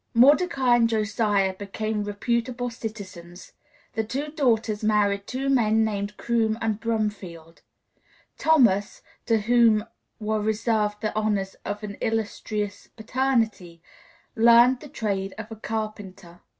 Mordecai 0.15 0.77
and 0.77 0.89
Josiah 0.89 1.53
became 1.53 2.03
reputable 2.05 2.71
citizens; 2.71 3.51
the 3.93 4.03
two 4.03 4.31
daughters 4.31 4.83
married 4.83 5.27
two 5.27 5.47
men 5.47 5.85
named 5.85 6.17
Crume 6.17 6.57
and 6.59 6.79
Brumfield. 6.81 7.61
Thomas, 8.39 9.03
to 9.27 9.41
whom 9.41 9.85
were 10.19 10.41
reserved 10.41 11.01
the 11.01 11.13
honors 11.15 11.55
of 11.63 11.83
an 11.83 11.97
illustrious 12.01 12.87
paternity, 12.87 13.79
learned 14.35 14.79
the 14.79 14.89
trade 14.89 15.35
of 15.37 15.51
a 15.51 15.55
carpenter. 15.55 16.39